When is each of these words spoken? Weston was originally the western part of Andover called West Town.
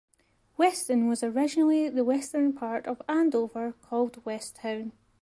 Weston 0.57 1.07
was 1.07 1.21
originally 1.23 1.87
the 1.87 2.03
western 2.03 2.53
part 2.53 2.87
of 2.87 3.03
Andover 3.07 3.73
called 3.83 4.25
West 4.25 4.55
Town. 4.55 4.93